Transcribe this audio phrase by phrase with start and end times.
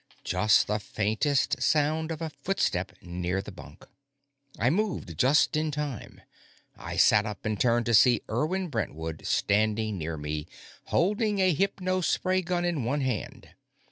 [0.23, 3.85] Just the faintest sound of a footstep near the bunk.
[4.57, 6.21] I moved just in time.
[6.75, 10.47] I sat up and turned to see Irwin Brentwood standing near me,
[10.85, 13.49] holding a hypospray gun in one hand.